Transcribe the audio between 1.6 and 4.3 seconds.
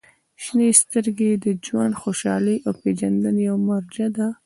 ژوند خوشحالۍ او پېژندنې یوه مرجع ده.